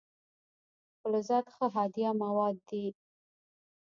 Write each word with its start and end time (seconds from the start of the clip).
فلزات 1.01 1.45
ښه 1.55 1.65
هادي 1.75 2.05
مواد 2.21 2.55
دي. 2.69 2.85